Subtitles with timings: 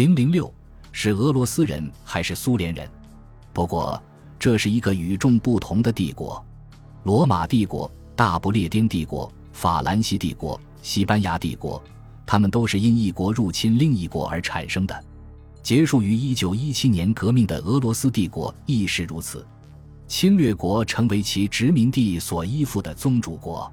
[0.00, 0.50] 零零六
[0.92, 2.88] 是俄罗斯人还是苏联人？
[3.52, 4.02] 不过
[4.38, 6.42] 这是一个与众不同的帝国——
[7.04, 11.84] 罗马帝国、大不列颠帝国、法兰西帝国、西班牙帝国，
[12.24, 15.04] 他们都是因一国入侵另一国而产生的。
[15.62, 19.46] 结束于一九一七年革命的俄罗斯帝国亦是如此。
[20.08, 23.70] 侵略国成为其殖民地所依附的宗主国。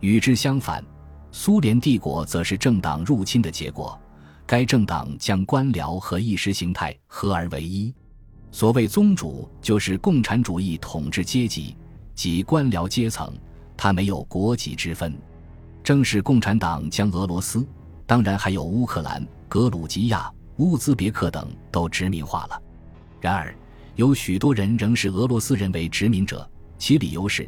[0.00, 0.82] 与之相反，
[1.30, 4.00] 苏联帝国则是政党入侵的结果。
[4.48, 7.94] 该政党将官僚和意识形态合而为一。
[8.50, 11.76] 所谓宗主，就是共产主义统治阶级
[12.14, 13.30] 及官僚阶层，
[13.76, 15.14] 它没有国籍之分。
[15.84, 17.68] 正是共产党将俄罗斯，
[18.06, 22.62] 当然还有乌克兰、格鲁吉亚、乌兹别克等都殖民化了。
[23.20, 23.54] 然而，
[23.96, 27.46] 有许多人仍视俄罗斯人为殖民者，其理由是，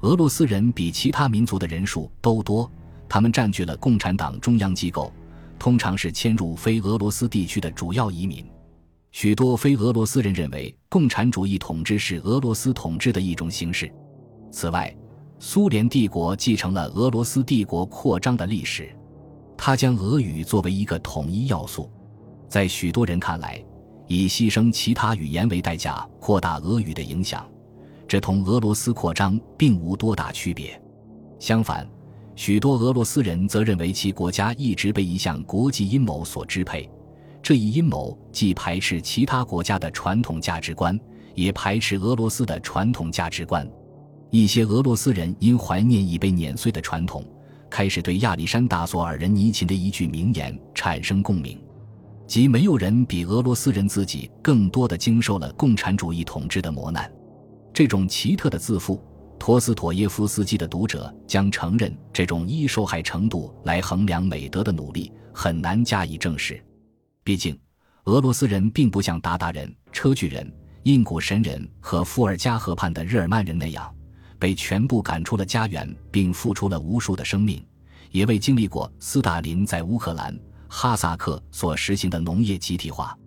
[0.00, 2.68] 俄罗斯人比其他民族的人数都多，
[3.08, 5.12] 他们占据了共产党中央机构。
[5.62, 8.44] 通常是迁入非俄罗斯地区的主要移民。
[9.12, 13.88] 许多非俄罗斯人认为，共产主义统治是俄罗斯统治的一种形式。
[14.50, 14.92] 此外，
[15.38, 18.92] 苏联帝国继承了俄罗斯帝国扩张的历史，
[19.56, 21.88] 它将俄语作为一个统一要素。
[22.48, 23.64] 在许多人看来，
[24.08, 27.48] 以牺牲其他语言为代价扩大俄语的影响，
[28.08, 30.82] 这同俄罗斯扩张并无多大区别。
[31.38, 31.88] 相反。
[32.34, 36.88] 许多俄罗斯人则认为其国家一直被一项国际阴谋所支配，
[37.42, 40.98] 这一阴谋既排斥其他国家的传统价值观，
[41.34, 43.68] 也排斥俄罗斯的传统价值观。
[44.30, 47.22] 一些俄罗斯人因怀念已被碾碎的传统，
[47.68, 51.60] 开始对亚历山大·索尔仁尼琴的一句名言产生共鸣，
[52.26, 57.12] 即“没有人比俄罗斯人自己更多的经受了共产主义统治的磨难”。
[57.74, 58.98] 这种奇特的自负。
[59.42, 66.64] 托斯妥耶夫斯基的读者将承认，这种依受害程度来衡量美德的努力很难加以证实。
[67.24, 67.58] 毕竟，
[68.04, 70.48] 俄罗斯人并不像鞑靼人、车巨人、
[70.84, 73.92] 印古神人和伏尔加河畔的日耳曼人那样，
[74.38, 77.60] 被全部赶出了家园，并付出了无数的生命，
[78.12, 80.38] 也未经历过斯大林在乌克兰、
[80.68, 83.18] 哈萨克所实行的农业集体化。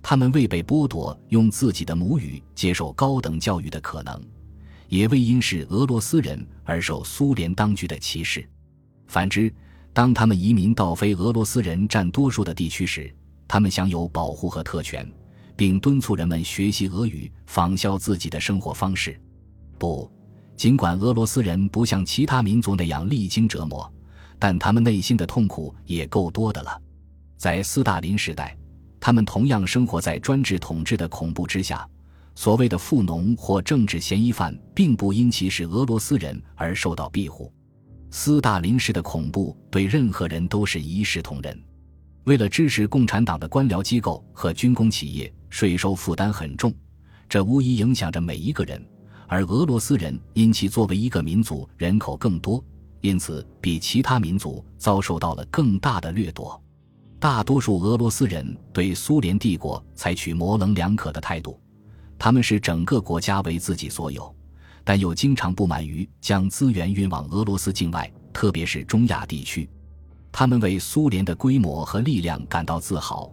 [0.00, 4.18] 他们未被剥夺用自己的母语接受高等教育的可能。
[4.88, 8.46] 也未因是俄罗斯人而受苏联当局的歧视。
[9.06, 9.52] 反之，
[9.92, 13.14] 当他们移民到非俄罗斯人占多数的地区时，
[13.46, 15.10] 他们享有保护和特权，
[15.56, 19.18] 并敦促人们学习俄语，仿效自己的生活方式。
[19.78, 20.10] 不，
[20.56, 23.90] 尽管俄罗斯人不像其他民族那样历经折磨，
[24.38, 26.80] 但他们内心的痛苦也够多的了。
[27.36, 28.56] 在斯大林时代，
[28.98, 31.88] 他们同样生活在专制统治的恐怖之下。
[32.38, 37.52] 所谓的富农或政治嫌疑犯，并不因其是俄罗斯人而受到庇护。
[38.12, 41.60] 斯大林式的恐怖对任何人都是一视同仁。
[42.26, 46.72] 为了支持共产党的官僚机构和军工企业，税收负担很重，
[47.28, 48.80] 这无疑影响着每一个人。
[49.26, 52.64] 而俄罗斯人因其作为一个民族人口更多，
[53.00, 56.62] 因此比其他民族遭受到了更大的掠夺。
[57.18, 61.60] 大多数俄罗斯人对苏联帝国采取模棱两可的态度。
[62.18, 64.34] 他们视整个国家为自己所有，
[64.84, 69.68] 但又经常不满于将资源运往俄罗斯境外，特别是中亚地区。
[70.32, 73.32] 他们为苏联的规模和力量感到自豪，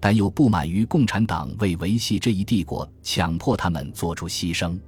[0.00, 4.78] 但又不满于共产党为维系这一帝国强迫他们做出牺牲。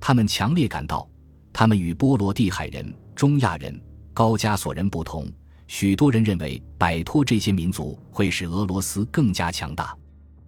[0.00, 1.08] 他们强烈感到，
[1.52, 3.78] 他们与波罗的海人、中亚人、
[4.14, 5.30] 高加索人不同。
[5.68, 9.96] 许多人认为，摆脱这些民族会使俄罗斯更加强大。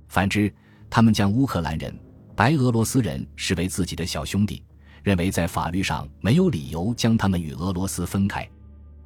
[0.08, 0.52] 反之，
[0.90, 1.96] 他们将乌克兰人。
[2.42, 4.64] 白俄罗斯人视为自己的小兄弟，
[5.04, 8.44] 认为在法律上没有理由将他们与俄罗斯分开。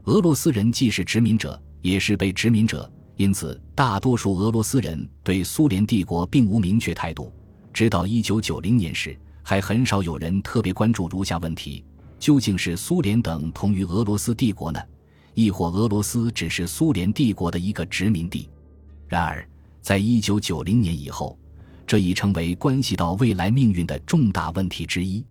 [0.04, 7.30] 俄罗斯人既是殖民者，也是被殖民者，因此大多数俄罗斯人对苏联帝国并无明确态度。
[7.74, 11.84] 直到一九九零年时，还很少有人特别关注如下问题：
[12.18, 14.80] 究竟是苏联等同于俄罗斯帝国呢？
[15.34, 18.48] 亦或俄罗斯只是苏联帝国的一个殖民地？
[19.06, 19.46] 然而，
[19.82, 21.38] 在一九九零年以后。
[21.86, 25.24] 这已成为关系到未来命运的重大问题之一。